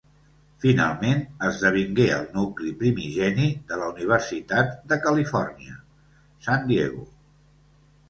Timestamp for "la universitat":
3.83-4.75